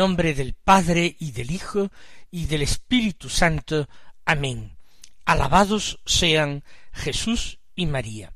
[0.00, 1.90] Nombre del Padre y del Hijo
[2.30, 3.86] y del Espíritu Santo.
[4.24, 4.78] Amén.
[5.26, 8.32] Alabados sean Jesús y María.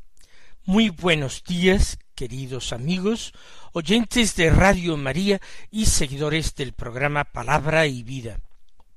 [0.67, 3.33] Muy buenos días, queridos amigos,
[3.73, 5.41] oyentes de Radio María
[5.71, 8.41] y seguidores del programa Palabra y Vida.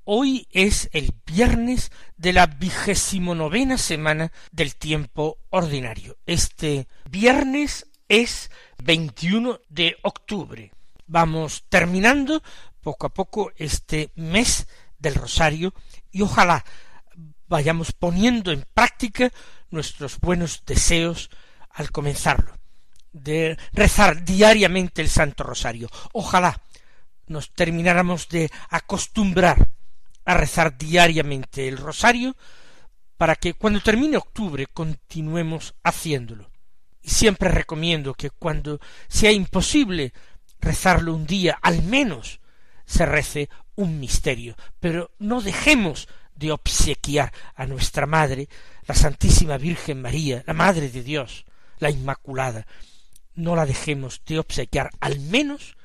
[0.04, 6.18] Hoy es el viernes de la vigésimo novena semana del tiempo ordinario.
[6.26, 8.50] Este viernes es
[8.84, 10.70] 21 de octubre
[11.08, 12.42] vamos terminando
[12.80, 15.74] poco a poco este mes del rosario
[16.12, 16.64] y ojalá
[17.48, 19.32] vayamos poniendo en práctica
[19.70, 21.30] nuestros buenos deseos
[21.70, 22.52] al comenzarlo,
[23.12, 25.88] de rezar diariamente el Santo Rosario.
[26.12, 26.62] Ojalá
[27.26, 29.70] nos termináramos de acostumbrar
[30.24, 32.36] a rezar diariamente el Rosario
[33.16, 36.50] para que cuando termine octubre continuemos haciéndolo.
[37.02, 40.12] Y siempre recomiendo que cuando sea imposible
[40.60, 42.40] rezarlo un día, al menos
[42.86, 48.48] se rece un misterio, pero no dejemos de obsequiar a nuestra Madre,
[48.86, 51.44] la Santísima Virgen María, la Madre de Dios,
[51.78, 52.66] la Inmaculada,
[53.34, 55.76] no la dejemos de obsequiar al menos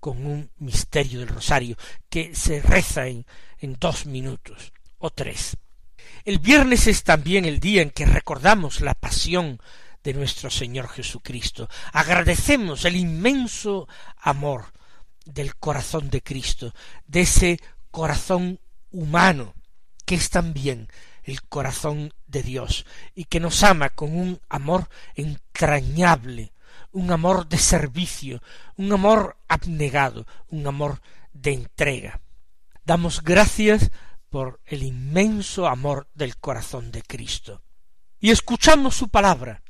[0.00, 1.76] con un misterio del rosario
[2.08, 3.24] que se reza en,
[3.60, 5.56] en dos minutos o tres.
[6.24, 9.60] El viernes es también el día en que recordamos la pasión
[10.02, 11.68] de nuestro Señor Jesucristo.
[11.92, 13.88] Agradecemos el inmenso
[14.20, 14.72] amor
[15.24, 16.74] del corazón de Cristo,
[17.06, 19.54] de ese corazón humano,
[20.04, 20.88] que es también
[21.22, 26.52] el corazón de Dios, y que nos ama con un amor entrañable,
[26.90, 28.42] un amor de servicio,
[28.76, 31.00] un amor abnegado, un amor
[31.32, 32.20] de entrega.
[32.84, 33.90] Damos gracias
[34.28, 37.62] por el inmenso amor del corazón de Cristo.
[38.18, 39.62] Y escuchamos su palabra,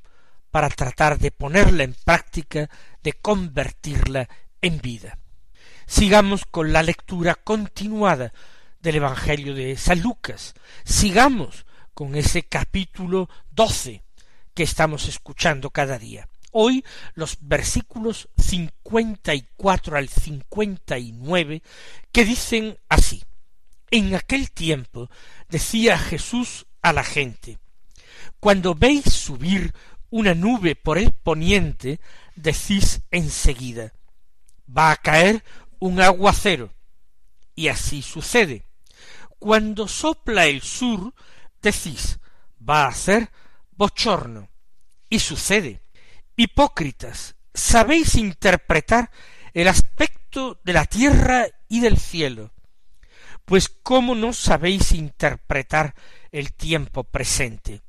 [0.52, 2.70] para tratar de ponerla en práctica,
[3.02, 4.28] de convertirla
[4.60, 5.18] en vida.
[5.86, 8.32] Sigamos con la lectura continuada
[8.80, 10.54] del Evangelio de San Lucas.
[10.84, 14.04] Sigamos con ese capítulo doce
[14.54, 16.28] que estamos escuchando cada día.
[16.52, 16.84] Hoy
[17.14, 21.62] los versículos cincuenta y cuatro al cincuenta y nueve
[22.12, 23.24] que dicen así.
[23.90, 25.08] En aquel tiempo
[25.48, 27.58] decía Jesús a la gente,
[28.40, 29.72] Cuando veis subir
[30.12, 31.98] una nube por el poniente,
[32.36, 33.92] decís enseguida
[34.76, 35.42] va a caer
[35.78, 36.72] un aguacero.
[37.54, 38.64] Y así sucede.
[39.38, 41.14] Cuando sopla el sur,
[41.60, 42.18] decís
[42.66, 43.30] va a hacer
[43.72, 44.48] bochorno.
[45.08, 45.82] Y sucede.
[46.36, 49.10] Hipócritas, sabéis interpretar
[49.52, 52.52] el aspecto de la tierra y del cielo.
[53.44, 55.94] Pues cómo no sabéis interpretar
[56.30, 57.82] el tiempo presente.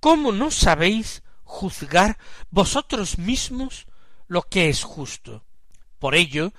[0.00, 2.18] ¿Cómo no sabéis juzgar
[2.50, 3.86] vosotros mismos
[4.26, 5.44] lo que es justo.
[5.98, 6.52] Por ello,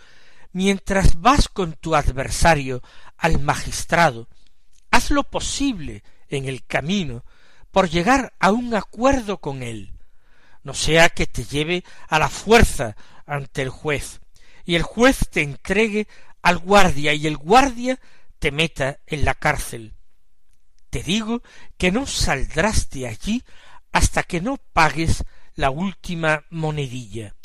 [0.51, 2.81] mientras vas con tu adversario
[3.15, 4.27] al magistrado,
[4.89, 7.23] haz lo posible en el camino
[7.71, 9.93] por llegar a un acuerdo con él,
[10.63, 12.95] no sea que te lleve a la fuerza
[13.27, 14.21] ante el juez,
[14.65, 16.07] y el juez te entregue
[16.41, 17.99] al guardia y el guardia
[18.39, 19.93] te meta en la cárcel.
[20.89, 21.43] Te digo
[21.77, 23.43] que no saldrás de allí
[23.91, 25.23] hasta que no pagues
[25.55, 27.35] la última monedilla.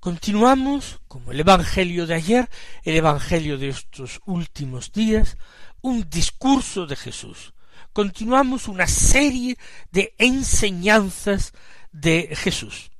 [0.00, 2.48] Continuamos, como el Evangelio de ayer,
[2.84, 5.36] el Evangelio de estos últimos días,
[5.80, 7.54] un discurso de Jesús.
[7.92, 9.56] Continuamos una serie
[9.90, 11.52] de enseñanzas
[11.92, 12.90] de Jesús,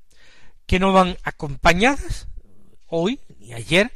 [0.67, 2.29] que no van acompañadas
[2.89, 3.93] hoy ni ayer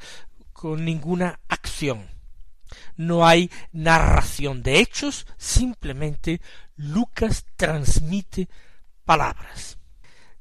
[0.53, 2.06] con ninguna acción.
[2.97, 6.41] No hay narración de hechos, simplemente
[6.76, 8.49] Lucas transmite
[9.11, 9.77] palabras.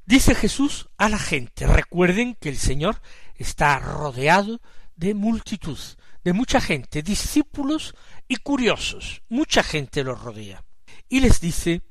[0.06, 3.02] Dice Jesús a la gente, recuerden que el Señor
[3.34, 4.60] está rodeado
[4.94, 5.76] de multitud,
[6.22, 7.96] de mucha gente, discípulos
[8.28, 10.62] y curiosos, mucha gente los rodea.
[11.08, 11.82] Y les dice,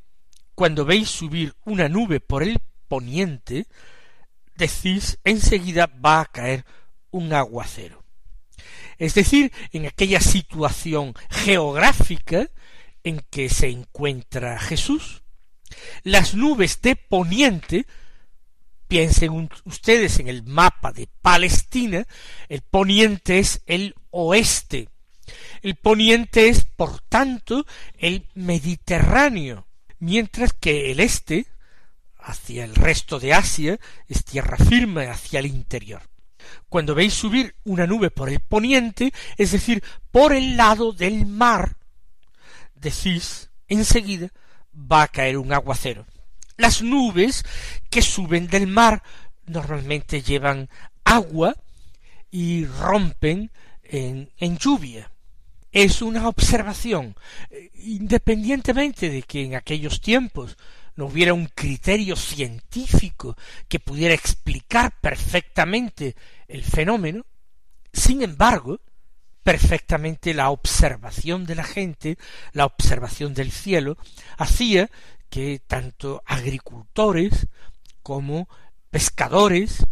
[0.55, 3.67] cuando veis subir una nube por el poniente,
[4.55, 6.63] decís enseguida va a caer
[7.11, 8.05] un aguacero.
[8.97, 12.47] Es decir, en aquella situación geográfica
[13.03, 15.23] en que se encuentra Jesús,
[16.03, 17.85] las nubes de poniente,
[18.87, 22.07] piensen ustedes en el mapa de Palestina,
[22.47, 24.89] el poniente es el oeste,
[25.61, 27.65] El poniente es, por tanto,
[27.97, 29.67] el Mediterráneo,
[29.99, 31.45] mientras que el este,
[32.17, 36.01] hacia el resto de Asia, es tierra firme hacia el interior.
[36.67, 41.77] Cuando veis subir una nube por el poniente, es decir, por el lado del mar,
[42.73, 44.31] decís enseguida
[44.73, 46.05] va a caer un aguacero.
[46.57, 47.45] Las nubes
[47.89, 49.01] que suben del mar
[49.45, 50.69] normalmente llevan
[51.03, 51.55] agua
[52.31, 53.51] y rompen
[53.83, 55.11] en, lluvia.
[55.71, 57.15] Es una observación,
[57.75, 60.57] independientemente de que en aquellos tiempos
[60.95, 63.37] no hubiera un criterio científico
[63.67, 66.15] que pudiera explicar perfectamente
[66.47, 67.25] el fenómeno,
[67.93, 68.81] sin embargo,
[69.49, 72.19] perfectamente la observación de la gente,
[72.53, 73.97] la observación del cielo,
[74.37, 74.91] hacía
[75.27, 77.47] que tanto agricultores
[78.03, 78.47] como
[78.91, 79.87] pescadores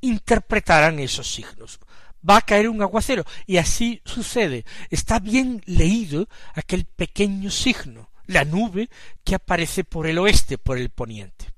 [0.00, 1.78] interpretaran esos signos.
[2.26, 4.64] Va a caer un aguacero, y así sucede.
[4.88, 8.88] Está bien leído aquel pequeño signo, la nube
[9.24, 11.52] que aparece por el oeste, por el poniente.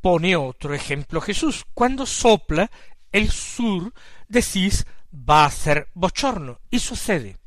[0.00, 1.66] Pone otro ejemplo Jesús.
[1.74, 2.70] Cuando sopla
[3.12, 3.92] el sur,
[4.26, 4.86] decís
[5.16, 6.60] va a hacer bochorno.
[6.70, 7.38] Y sucede.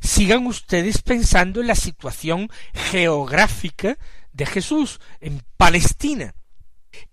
[0.00, 3.98] Sigan ustedes pensando en la situación geográfica
[4.32, 6.34] de Jesús en Palestina.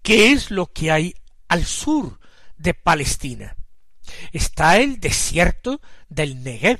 [0.01, 1.13] ¿Qué es lo que hay
[1.47, 2.19] al sur
[2.57, 3.55] de Palestina?
[4.31, 6.79] Está el desierto del Negev.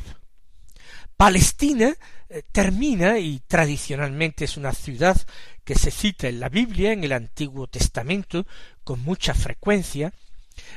[1.15, 1.95] Palestina
[2.29, 5.19] eh, termina y tradicionalmente es una ciudad
[5.63, 8.47] que se cita en la Biblia, en el Antiguo Testamento,
[8.83, 10.13] con mucha frecuencia,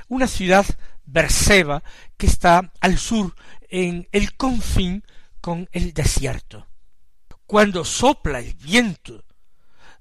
[0.09, 0.67] una ciudad
[1.13, 1.83] Berseba
[2.17, 3.35] que está al sur
[3.69, 5.05] en el confín
[5.41, 6.67] con el desierto.
[7.47, 9.25] Cuando sopla el viento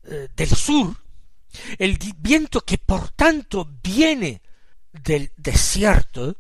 [0.04, 0.96] eh, del sur,
[1.78, 4.42] el viento que por tanto viene
[4.92, 6.38] del desierto,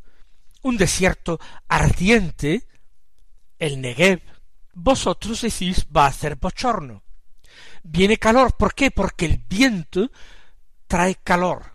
[0.61, 2.67] un desierto ardiente,
[3.59, 4.21] el Negev,
[4.73, 7.03] vosotros decís va a hacer bochorno.
[7.83, 8.91] Viene calor, ¿por qué?
[8.91, 10.11] Porque el viento
[10.87, 11.71] trae calor.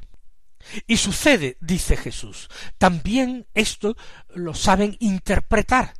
[0.86, 2.48] Y sucede, dice Jesús,
[2.78, 3.96] también esto
[4.34, 5.94] lo saben interpretar.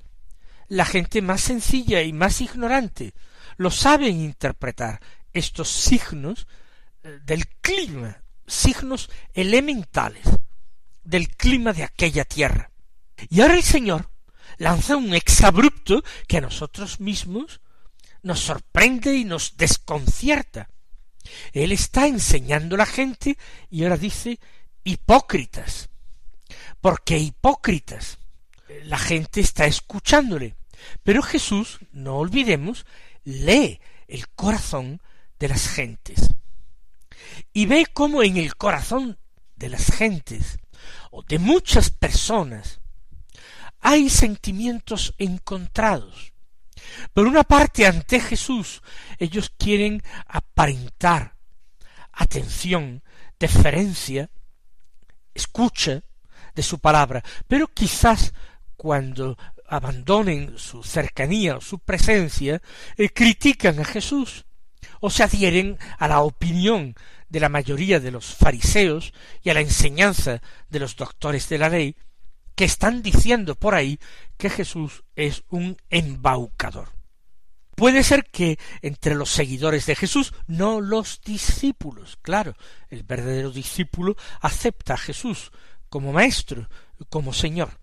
[0.69, 3.15] La gente más sencilla y más ignorante
[3.57, 5.01] lo saben interpretar
[5.33, 6.47] estos signos
[7.03, 10.27] eh, del clima, signos elementales
[11.07, 12.71] del clima de aquella tierra.
[13.31, 14.11] Y ahora el Señor
[14.59, 17.61] lanza un exabrupto que a nosotros mismos
[18.23, 20.69] nos sorprende y nos desconcierta.
[21.53, 23.39] Él está enseñando a la gente
[23.71, 24.39] y ahora dice
[24.87, 25.91] hipócritas.
[26.81, 28.19] Porque hipócritas.
[28.85, 30.55] La gente está escuchándole.
[31.03, 32.87] Pero Jesús, no olvidemos,
[33.25, 35.03] lee el corazón
[35.39, 36.35] de las gentes.
[37.53, 39.19] Y ve cómo en el corazón
[39.57, 40.59] de las gentes,
[41.11, 42.81] o de muchas personas,
[43.81, 46.33] hay sentimientos encontrados.
[47.13, 48.83] Por una parte, ante Jesús,
[49.19, 51.37] ellos quieren aparentar
[52.13, 53.03] atención,
[53.39, 54.31] deferencia,
[55.57, 56.03] escucha
[56.55, 58.35] de su palabra, pero quizás
[58.77, 62.61] cuando abandonen su cercanía o su presencia,
[62.99, 64.45] eh, critican a Jesús
[65.01, 66.95] o se adhieren a la opinión
[67.31, 71.71] de la mayoría de los fariseos y a la enseñanza de los doctores de la
[71.71, 71.97] ley,
[72.55, 73.99] que están diciendo por ahí
[74.37, 76.96] que Jesús es un embaucador.
[77.77, 82.57] Puede ser que entre los seguidores de Jesús, no los discípulos, claro,
[82.89, 85.53] el verdadero discípulo acepta a Jesús
[85.91, 86.71] como maestro,
[87.11, 87.79] como Señor.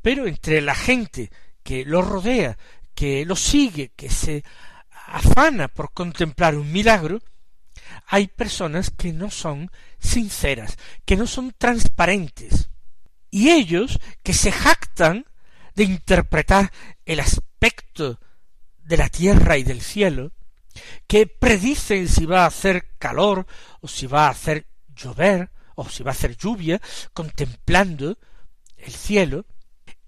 [0.00, 1.30] Pero entre la gente
[1.62, 2.56] que lo rodea,
[2.94, 4.42] que lo sigue, que se
[5.06, 7.20] afana por contemplar un milagro,
[8.06, 12.70] hay personas que no son sinceras, que no son transparentes,
[13.30, 15.26] y ellos que se jactan
[15.74, 16.72] de interpretar
[17.04, 18.18] el aspecto
[18.90, 20.32] de la tierra y del cielo,
[21.06, 23.46] que predicen si va a hacer calor
[23.80, 24.66] o si va a hacer
[24.96, 26.82] llover o si va a hacer lluvia,
[27.14, 28.18] contemplando
[28.76, 29.46] el cielo,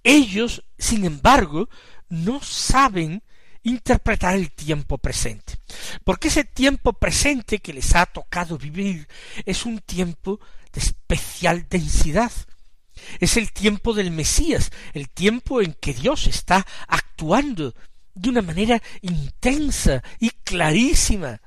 [0.03, 1.69] ellos, sin embargo,
[2.09, 3.23] no saben
[3.63, 5.55] interpretar el tiempo presente.
[6.03, 9.07] Porque ese tiempo presente que les ha tocado vivir
[9.47, 10.41] es un tiempo
[10.73, 12.33] de especial densidad.
[13.21, 17.75] Es el tiempo del Mesías, el tiempo en que Dios está actuando
[18.15, 21.41] de una manera intensa y clarísima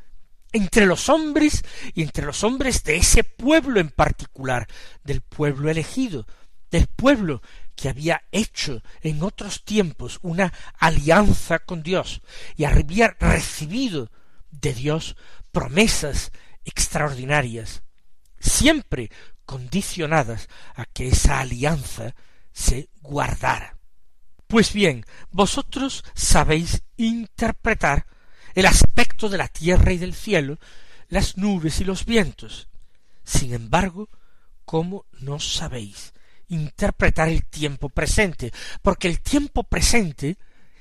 [0.51, 4.67] entre los hombres y entre los hombres de ese pueblo en particular,
[5.03, 6.25] del pueblo elegido,
[6.71, 7.41] del pueblo
[7.75, 12.21] que había hecho en otros tiempos una alianza con Dios
[12.55, 14.11] y había recibido
[14.49, 15.17] de Dios
[15.51, 16.31] promesas
[16.63, 17.83] extraordinarias,
[18.39, 19.11] siempre
[19.45, 22.15] condicionadas a que esa alianza
[22.51, 23.74] se guardara.
[24.55, 28.05] Pues bien, vosotros sabéis interpretar
[28.53, 30.59] el aspecto de la tierra y del cielo,
[31.09, 32.69] las nubes y los vientos.
[33.25, 34.07] Sin embargo,
[34.63, 36.13] ¿cómo no sabéis
[36.47, 38.53] interpretar el tiempo presente?
[38.81, 40.37] Porque el tiempo presente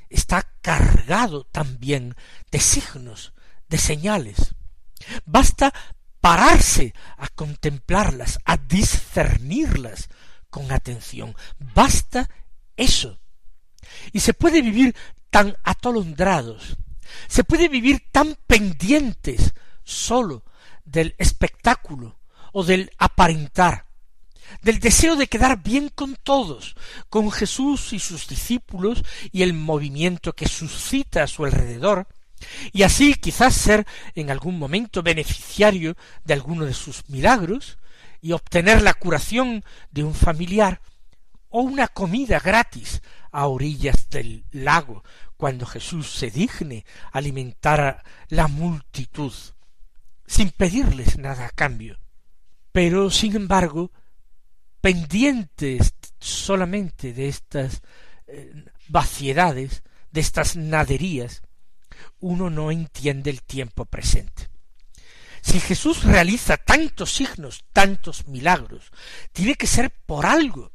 [0.08, 2.14] está cargado también
[2.52, 3.32] de signos,
[3.68, 4.54] de señales.
[5.24, 5.74] Basta
[6.20, 10.10] pararse a contemplarlas, a discernirlas
[10.48, 11.34] con atención.
[11.58, 12.30] Basta
[12.76, 13.18] eso.
[14.14, 14.94] Y se puede vivir
[15.28, 16.76] tan atolondrados,
[17.26, 19.52] se puede vivir tan pendientes
[19.82, 20.44] solo
[20.84, 22.16] del espectáculo
[22.52, 23.86] o del aparentar,
[24.62, 26.76] del deseo de quedar bien con todos,
[27.10, 29.02] con Jesús y sus discípulos
[29.32, 32.06] y el movimiento que suscita a su alrededor,
[32.72, 37.78] y así quizás ser en algún momento beneficiario de alguno de sus milagros
[38.22, 40.80] y obtener la curación de un familiar
[41.56, 45.04] o una comida gratis a orillas del lago
[45.36, 49.32] cuando Jesús se digne alimentar a la multitud
[50.26, 52.00] sin pedirles nada a cambio.
[52.72, 53.92] Pero, sin embargo,
[54.80, 57.82] pendientes solamente de estas
[58.26, 61.42] eh, vaciedades, de estas naderías,
[62.18, 64.48] uno no entiende el tiempo presente.
[65.40, 68.90] Si Jesús realiza tantos signos, tantos milagros,
[69.32, 70.73] tiene que ser por algo.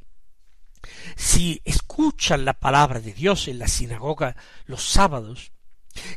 [1.15, 5.51] Si escuchan la palabra de Dios en la sinagoga los sábados,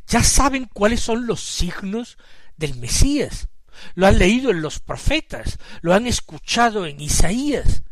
[0.07, 2.19] ya saben cuáles son los signos
[2.57, 3.49] del Mesías.
[3.95, 7.83] Lo han leído en los profetas, lo han escuchado en Isaías.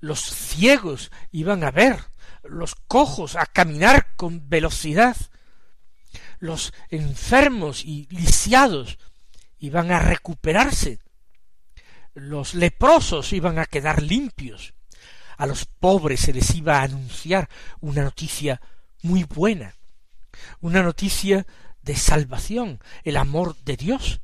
[0.00, 1.98] Los ciegos iban a ver,
[2.42, 5.16] los cojos a caminar con velocidad,
[6.38, 8.98] los enfermos y lisiados
[9.58, 10.98] iban a recuperarse,
[12.14, 14.74] los leprosos iban a quedar limpios,
[15.42, 17.48] a los pobres se les iba a anunciar
[17.80, 18.60] una noticia
[19.02, 19.74] muy buena,
[20.60, 21.48] una noticia
[21.82, 24.20] de salvación, el amor de Dios,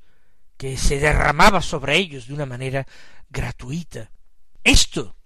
[0.56, 2.86] que se derramaba sobre ellos de una manera
[3.30, 4.12] gratuita.
[4.62, 5.16] Esto,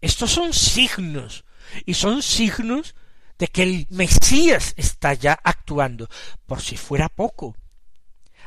[0.00, 1.44] estos son signos,
[1.84, 2.94] y son signos
[3.38, 6.08] de que el Mesías está ya actuando,
[6.46, 7.54] por si fuera poco.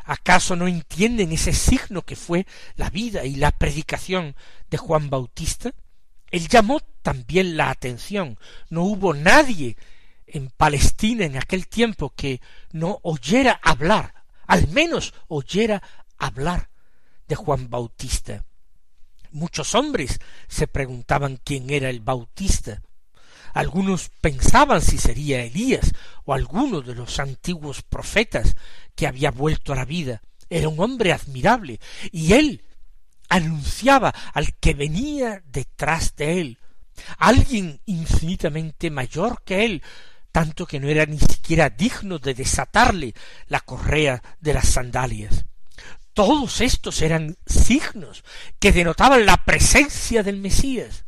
[0.06, 2.48] ¿Acaso no entienden ese signo que fue
[2.78, 4.36] la vida y la predicación
[4.72, 5.72] de Juan Bautista?
[6.32, 8.38] Él llamó también la atención.
[8.70, 9.78] No hubo nadie
[10.28, 12.42] en Palestina en aquel tiempo que
[12.72, 14.14] no oyera hablar,
[14.48, 15.82] al menos oyera
[16.18, 16.70] hablar
[17.28, 18.46] de Juan Bautista.
[19.32, 22.82] Muchos hombres se preguntaban quién era el Bautista.
[23.54, 25.92] Algunos pensaban si sería Elías
[26.26, 28.56] o alguno de los antiguos profetas
[28.96, 30.22] que había vuelto a la vida.
[30.50, 31.80] Era un hombre admirable,
[32.12, 32.64] y él
[33.30, 36.58] anunciaba al que venía detrás de él,
[37.18, 39.84] alguien infinitamente mayor que él,
[40.32, 43.14] tanto que no era ni siquiera digno de desatarle
[43.48, 45.46] la correa de las sandalias.
[46.14, 48.24] Todos estos eran signos
[48.60, 51.04] que denotaban la presencia del Mesías.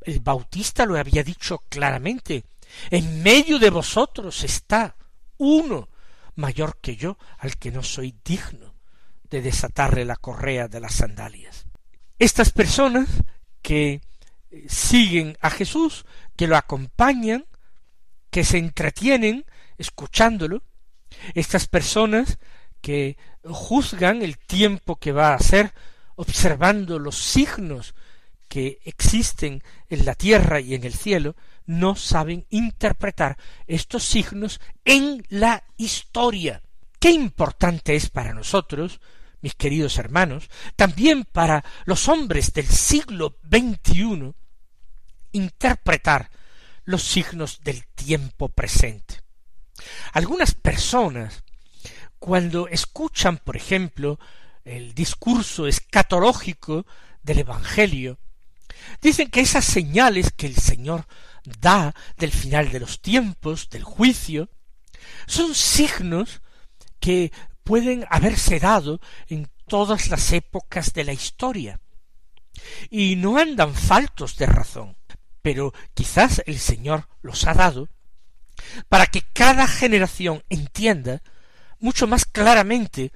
[0.00, 2.44] El Bautista lo había dicho claramente.
[2.90, 4.96] En medio de vosotros está
[5.38, 5.88] uno
[6.34, 8.79] mayor que yo, al que no soy digno
[9.30, 11.66] de desatarle la correa de las sandalias.
[12.18, 13.08] Estas personas
[13.62, 14.00] que
[14.68, 16.04] siguen a Jesús,
[16.36, 17.46] que lo acompañan,
[18.30, 19.44] que se entretienen
[19.78, 20.62] escuchándolo,
[21.34, 22.38] estas personas
[22.80, 25.72] que juzgan el tiempo que va a ser
[26.16, 27.94] observando los signos
[28.48, 35.24] que existen en la tierra y en el cielo, no saben interpretar estos signos en
[35.28, 36.62] la historia.
[36.98, 39.00] Qué importante es para nosotros,
[39.40, 44.34] mis queridos hermanos, también para los hombres del siglo XXI,
[45.32, 46.30] interpretar
[46.84, 49.22] los signos del tiempo presente.
[50.12, 51.44] Algunas personas,
[52.18, 54.18] cuando escuchan, por ejemplo,
[54.64, 56.86] el discurso escatológico
[57.22, 58.18] del Evangelio,
[59.00, 61.06] dicen que esas señales que el Señor
[61.44, 64.50] da del final de los tiempos, del juicio,
[65.26, 66.42] son signos
[66.98, 67.32] que
[67.70, 71.80] pueden haberse dado en todas las épocas de la historia,
[72.90, 74.96] y no andan faltos de razón
[75.42, 77.88] pero quizás el Señor los ha dado
[78.88, 81.22] para que cada generación entienda
[81.78, 83.12] mucho más claramente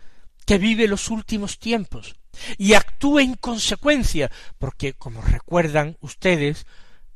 [0.46, 2.16] que vive los últimos tiempos
[2.58, 6.66] y actúe en consecuencia, porque como recuerdan ustedes,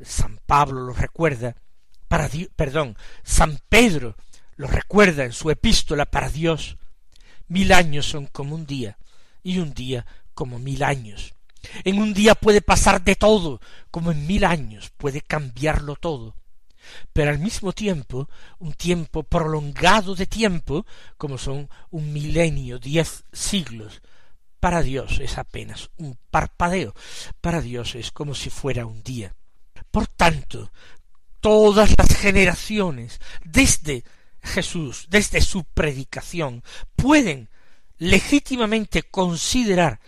[0.00, 1.56] San Pablo lo recuerda,
[2.06, 4.16] para perdón, San Pedro
[4.56, 6.76] lo recuerda en su epístola para Dios,
[7.48, 8.98] mil años son como un día,
[9.42, 11.34] y un día como mil años.
[11.84, 16.34] En un día puede pasar de todo, como en mil años puede cambiarlo todo.
[17.12, 18.28] pero al mismo tiempo
[18.58, 20.86] un tiempo prolongado de tiempo,
[21.16, 24.02] como son un milenio, diez siglos,
[24.60, 26.94] para Dios es apenas un parpadeo,
[27.40, 29.34] para Dios es como si fuera un día.
[29.90, 30.72] Por tanto,
[31.40, 34.04] todas las generaciones, desde
[34.48, 36.64] Jesús, desde su predicación,
[36.96, 37.48] pueden
[37.98, 40.00] legítimamente considerar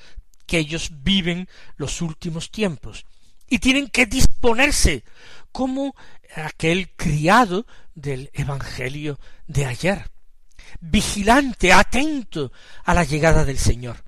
[0.47, 3.06] que ellos viven los últimos tiempos.
[3.49, 5.04] Y tienen que disponerse
[5.52, 5.94] como
[6.35, 10.11] aquel criado del Evangelio de ayer,
[10.80, 12.52] vigilante, atento
[12.85, 14.04] a la llegada del Señor,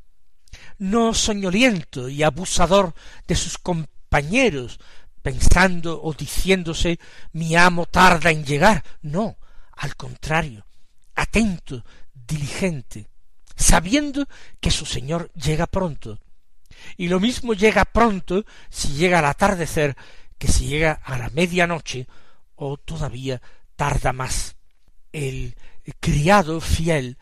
[0.78, 2.94] no soñoliento y abusador
[3.26, 4.78] de sus compañeros,
[5.22, 6.98] pensando o diciéndose
[7.32, 9.36] mi amo tarda en llegar, no,
[9.82, 10.64] al contrario,
[11.16, 11.84] atento,
[12.14, 13.08] diligente,
[13.56, 14.28] sabiendo
[14.60, 16.20] que su Señor llega pronto.
[16.96, 19.96] Y lo mismo llega pronto si llega al atardecer
[20.38, 22.06] que si llega a la medianoche
[22.54, 23.42] o todavía
[23.74, 24.54] tarda más.
[25.10, 25.56] El
[25.98, 27.18] criado fiel,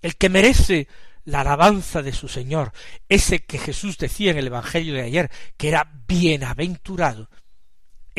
[0.00, 0.86] el que merece
[1.24, 2.72] la alabanza de su Señor,
[3.08, 7.28] ese que Jesús decía en el Evangelio de ayer, que era bienaventurado,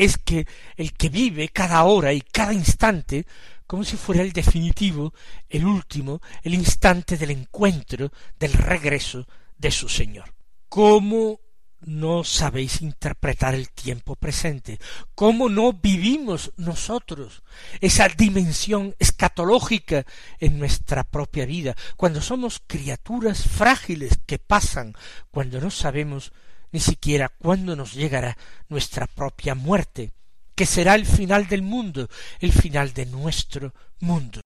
[0.00, 0.46] es que
[0.76, 3.26] el que vive cada hora y cada instante
[3.70, 5.14] como si fuera el definitivo,
[5.48, 10.34] el último, el instante del encuentro, del regreso de su Señor.
[10.68, 11.38] ¿Cómo
[11.82, 14.80] no sabéis interpretar el tiempo presente?
[15.14, 17.44] ¿Cómo no vivimos nosotros
[17.80, 20.04] esa dimensión escatológica
[20.40, 24.94] en nuestra propia vida, cuando somos criaturas frágiles que pasan,
[25.30, 26.32] cuando no sabemos
[26.72, 28.36] ni siquiera cuándo nos llegará
[28.68, 30.12] nuestra propia muerte?
[30.60, 34.42] Que será el final del mundo, el final de nuestro mundo.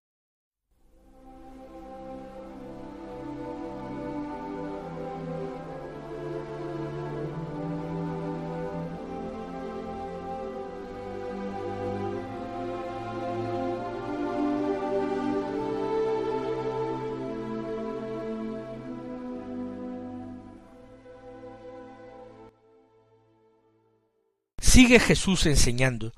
[24.84, 26.12] Sigue Jesús enseñando.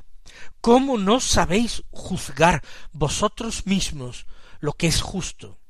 [0.60, 4.26] ¿Cómo no sabéis juzgar vosotros mismos
[4.58, 5.60] lo que es justo?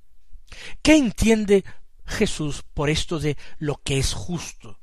[0.80, 1.62] ¿Qué entiende
[2.06, 4.78] Jesús por esto de lo que es justo?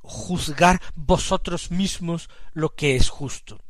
[0.00, 3.60] Juzgar vosotros mismos lo que es justo.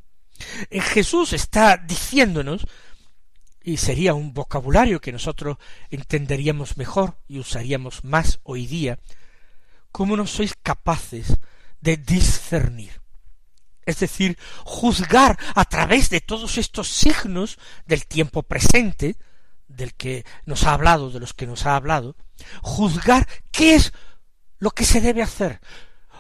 [0.71, 2.67] Eh, Jesús está diciéndonos,
[3.63, 5.59] y sería un vocabulario que nosotros
[5.91, 8.99] entenderíamos mejor y usaríamos más hoy día,
[9.93, 11.37] cómo no sois capaces
[11.83, 13.04] de discernir
[13.87, 19.17] es decir, juzgar a través de todos estos signos del tiempo presente,
[19.69, 22.17] del que nos ha hablado, de los que nos ha hablado,
[22.63, 23.93] juzgar qué es
[24.59, 25.61] lo que se debe hacer,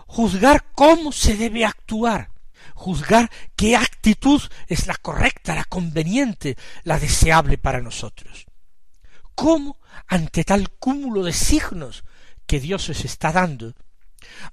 [0.06, 2.30] juzgar cómo se debe actuar,
[2.74, 8.46] juzgar qué actitud es la correcta, la conveniente, la deseable para nosotros.
[9.34, 12.04] ¿Cómo, ante tal cúmulo de signos
[12.46, 13.74] que Dios os está dando,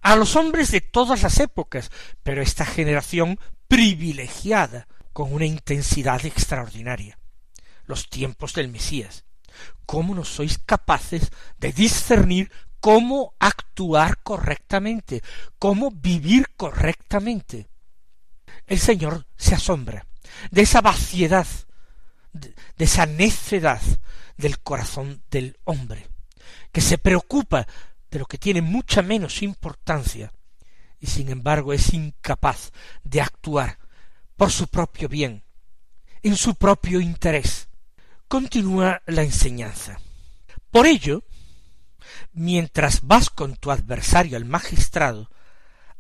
[0.02, 1.92] a los hombres de todas las épocas,
[2.24, 7.18] pero esta generación privilegiada con una intensidad extraordinaria.
[7.86, 9.26] Los tiempos del Mesías.
[9.86, 15.22] ¿Cómo no sois capaces de discernir cómo actuar correctamente,
[15.60, 17.70] cómo vivir correctamente?
[18.68, 20.06] El Señor se asombra
[20.50, 21.48] de esa vaciedad,
[22.32, 23.82] de, esa necedad
[24.38, 26.08] del corazón del hombre,
[26.72, 27.68] que se preocupa
[28.12, 30.32] de lo que tiene mucha menos importancia
[31.00, 32.72] y sin embargo es incapaz
[33.04, 33.80] de actuar
[34.36, 35.44] por su propio bien,
[36.22, 37.70] en su propio interés.
[38.28, 40.00] Continúa la enseñanza.
[40.70, 41.24] Por ello,
[42.34, 45.30] mientras vas con tu adversario al magistrado,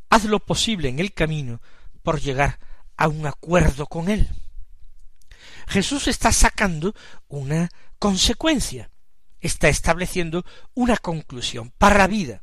[0.09, 1.61] haz lo posible en el camino
[2.03, 2.59] por llegar
[2.97, 4.29] a un acuerdo con él.
[5.67, 6.93] Jesús está sacando
[7.27, 8.90] una consecuencia
[9.41, 12.41] está estableciendo una conclusión para la vida.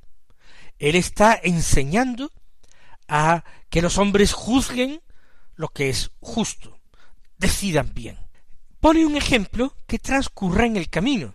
[0.79, 2.31] Él está enseñando
[3.09, 5.01] a que los hombres juzguen
[5.57, 6.79] lo que es justo,
[7.39, 8.19] decidan bien.
[8.81, 11.35] Pone un ejemplo que transcurra en el camino.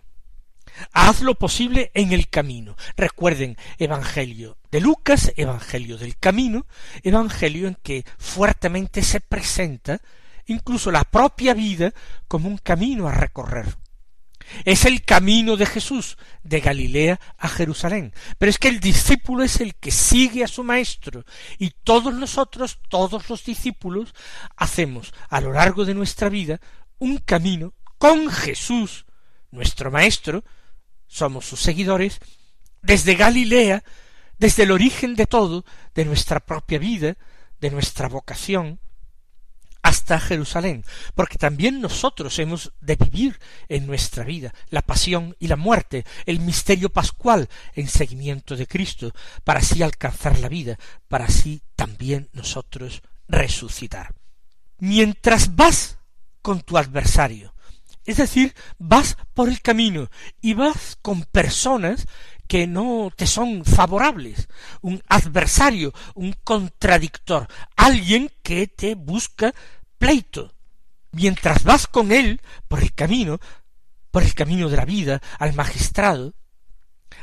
[0.92, 2.74] Haz lo posible en el camino.
[2.96, 6.66] Recuerden, Evangelio de Lucas, Evangelio del Camino,
[7.02, 10.00] Evangelio en que fuertemente se presenta
[10.46, 11.92] incluso la propia vida
[12.28, 13.76] como un camino a recorrer.
[14.64, 18.12] Es el camino de Jesús de Galilea a Jerusalén.
[18.38, 21.24] Pero es que el discípulo es el que sigue a su maestro.
[21.58, 24.14] Y todos nosotros, todos los discípulos,
[24.56, 26.60] hacemos a lo largo de nuestra vida
[26.98, 29.06] un camino con Jesús,
[29.50, 30.44] nuestro maestro,
[31.06, 32.20] somos sus seguidores,
[32.82, 33.82] desde Galilea,
[34.38, 37.16] desde el origen de todo, de nuestra propia vida,
[37.60, 38.80] de nuestra vocación,
[39.84, 40.82] hasta Jerusalén,
[41.14, 46.40] porque también nosotros hemos de vivir en nuestra vida la pasión y la muerte, el
[46.40, 49.12] misterio pascual en seguimiento de Cristo,
[49.44, 54.14] para así alcanzar la vida, para así también nosotros resucitar.
[54.78, 55.98] Mientras vas
[56.40, 57.54] con tu adversario,
[58.06, 62.06] es decir, vas por el camino y vas con personas
[62.46, 64.48] que no te son favorables,
[64.82, 69.54] un adversario, un contradictor, alguien que te busca
[69.98, 70.52] pleito.
[71.12, 73.38] Mientras vas con él por el camino,
[74.10, 76.34] por el camino de la vida, al magistrado,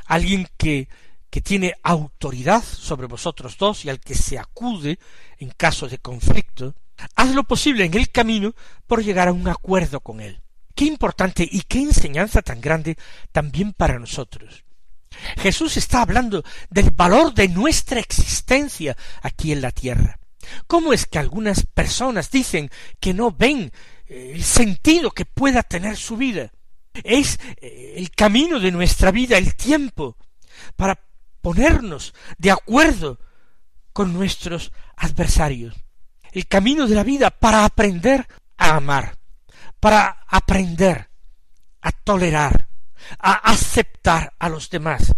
[0.05, 0.87] alguien que
[1.31, 4.99] que tiene autoridad sobre vosotros dos y al que se acude
[5.39, 6.75] en caso de conflicto,
[7.15, 8.53] haz lo posible en el camino
[8.85, 10.41] por llegar a un acuerdo con él.
[10.75, 12.97] Qué importante y qué enseñanza tan grande
[13.31, 14.65] también para nosotros.
[15.37, 20.19] Jesús está hablando del valor de nuestra existencia aquí en la tierra.
[20.67, 22.69] ¿Cómo es que algunas personas dicen
[22.99, 23.71] que no ven
[24.07, 26.51] eh, el sentido que pueda tener su vida?
[27.03, 30.17] Es eh, el camino de nuestra vida, el tiempo,
[30.75, 30.99] para
[31.41, 33.19] ponernos de acuerdo
[33.93, 35.75] con nuestros adversarios.
[36.31, 39.17] El camino de la vida para aprender a amar,
[39.79, 41.09] para aprender
[41.81, 42.69] a tolerar,
[43.19, 45.13] a aceptar a los demás.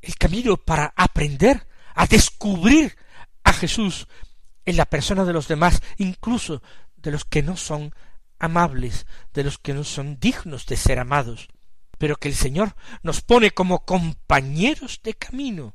[0.00, 2.96] El camino para aprender a descubrir
[3.42, 4.08] a Jesús
[4.64, 6.62] en la persona de los demás, incluso
[6.96, 7.94] de los que no son
[8.38, 11.48] amables, de los que no son dignos de ser amados,
[11.98, 15.74] pero que el Señor nos pone como compañeros de camino,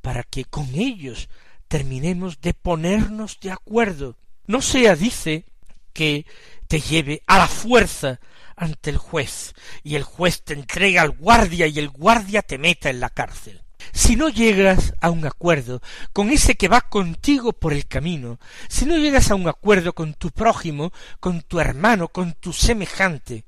[0.00, 1.28] para que con ellos
[1.68, 4.16] terminemos de ponernos de acuerdo.
[4.46, 5.46] No sea, dice,
[5.94, 6.26] que
[6.68, 8.20] te lleve a la fuerza
[8.56, 12.90] ante el juez, y el juez te entrega al guardia y el guardia te meta
[12.90, 13.62] en la cárcel.
[13.92, 18.38] Si no llegas a un acuerdo con ese que va contigo por el camino,
[18.68, 23.44] si no llegas a un acuerdo con tu prójimo, con tu hermano, con tu semejante,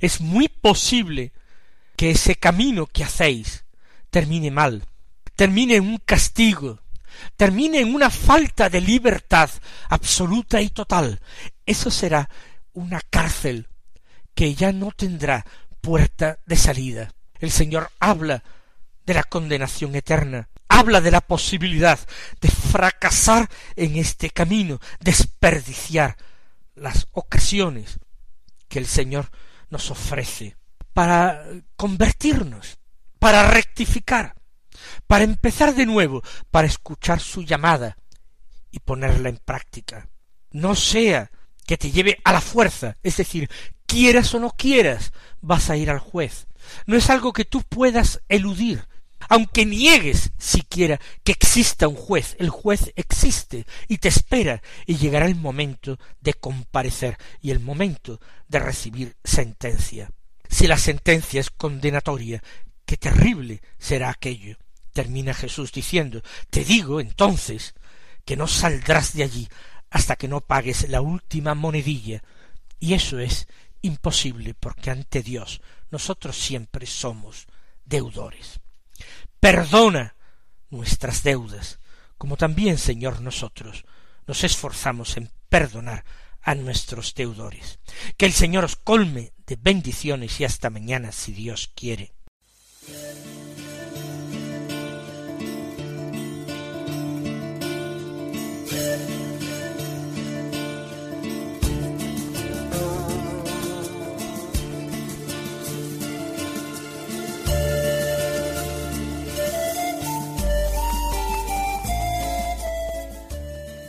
[0.00, 1.32] es muy posible
[1.96, 3.64] que ese camino que hacéis
[4.10, 4.84] termine mal,
[5.36, 6.80] termine en un castigo,
[7.36, 9.50] termine en una falta de libertad
[9.88, 11.20] absoluta y total.
[11.64, 12.28] Eso será
[12.72, 13.68] una cárcel
[14.34, 15.44] que ya no tendrá
[15.80, 17.12] puerta de salida.
[17.38, 18.42] El Señor habla
[19.04, 21.98] de la condenación eterna, habla de la posibilidad
[22.40, 26.16] de fracasar en este camino, desperdiciar
[26.74, 27.98] las ocasiones
[28.68, 29.30] que el Señor
[29.70, 30.56] nos ofrece
[30.92, 31.44] para
[31.76, 32.78] convertirnos,
[33.18, 34.34] para rectificar,
[35.06, 37.96] para empezar de nuevo, para escuchar su llamada
[38.70, 40.08] y ponerla en práctica.
[40.50, 41.30] No sea
[41.66, 43.50] que te lleve a la fuerza, es decir,
[43.92, 46.46] quieras o no quieras, vas a ir al juez.
[46.86, 48.86] No es algo que tú puedas eludir,
[49.28, 55.26] aunque niegues siquiera que exista un juez, el juez existe y te espera y llegará
[55.26, 60.10] el momento de comparecer y el momento de recibir sentencia.
[60.48, 62.42] Si la sentencia es condenatoria,
[62.86, 64.56] qué terrible será aquello.
[64.92, 67.74] Termina Jesús diciendo, te digo entonces
[68.24, 69.48] que no saldrás de allí
[69.90, 72.22] hasta que no pagues la última monedilla.
[72.80, 73.46] Y eso es
[73.82, 77.46] imposible porque ante Dios nosotros siempre somos
[77.84, 78.60] deudores.
[79.40, 80.14] Perdona
[80.70, 81.78] nuestras deudas,
[82.16, 83.84] como también, Señor, nosotros
[84.26, 86.04] nos esforzamos en perdonar
[86.40, 87.78] a nuestros deudores.
[88.16, 92.12] Que el Señor os colme de bendiciones y hasta mañana si Dios quiere.